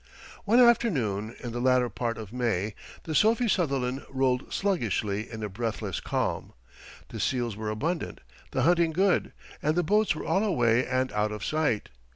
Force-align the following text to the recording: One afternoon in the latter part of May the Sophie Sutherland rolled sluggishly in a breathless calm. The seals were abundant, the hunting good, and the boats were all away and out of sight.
One 0.45 0.59
afternoon 0.59 1.35
in 1.43 1.51
the 1.51 1.61
latter 1.61 1.87
part 1.87 2.17
of 2.17 2.33
May 2.33 2.73
the 3.03 3.13
Sophie 3.13 3.47
Sutherland 3.47 4.03
rolled 4.09 4.51
sluggishly 4.51 5.29
in 5.31 5.43
a 5.43 5.47
breathless 5.47 5.99
calm. 5.99 6.53
The 7.09 7.19
seals 7.19 7.55
were 7.55 7.69
abundant, 7.69 8.21
the 8.49 8.63
hunting 8.63 8.93
good, 8.93 9.31
and 9.61 9.75
the 9.75 9.83
boats 9.83 10.15
were 10.15 10.25
all 10.25 10.43
away 10.43 10.87
and 10.87 11.11
out 11.11 11.31
of 11.31 11.45
sight. 11.45 11.89